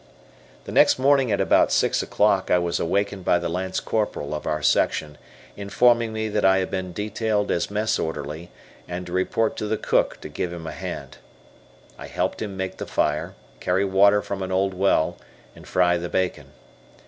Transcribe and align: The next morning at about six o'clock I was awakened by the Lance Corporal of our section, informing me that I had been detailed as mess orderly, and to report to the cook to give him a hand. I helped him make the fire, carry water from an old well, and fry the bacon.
The 0.65 0.71
next 0.71 0.97
morning 0.97 1.31
at 1.31 1.39
about 1.39 1.71
six 1.71 2.01
o'clock 2.01 2.49
I 2.49 2.57
was 2.57 2.79
awakened 2.79 3.23
by 3.23 3.37
the 3.37 3.49
Lance 3.49 3.79
Corporal 3.79 4.33
of 4.33 4.47
our 4.47 4.63
section, 4.63 5.15
informing 5.55 6.11
me 6.11 6.27
that 6.27 6.43
I 6.43 6.57
had 6.57 6.71
been 6.71 6.91
detailed 6.91 7.51
as 7.51 7.69
mess 7.69 7.99
orderly, 7.99 8.49
and 8.87 9.05
to 9.05 9.11
report 9.11 9.55
to 9.57 9.67
the 9.67 9.77
cook 9.77 10.19
to 10.21 10.27
give 10.27 10.51
him 10.51 10.65
a 10.65 10.71
hand. 10.71 11.17
I 11.99 12.07
helped 12.07 12.41
him 12.41 12.57
make 12.57 12.77
the 12.77 12.87
fire, 12.87 13.35
carry 13.59 13.85
water 13.85 14.23
from 14.23 14.41
an 14.41 14.51
old 14.51 14.73
well, 14.73 15.17
and 15.55 15.67
fry 15.67 15.97
the 15.97 16.09
bacon. 16.09 16.47